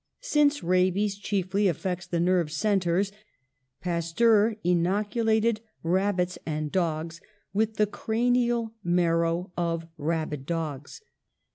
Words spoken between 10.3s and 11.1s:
dogs.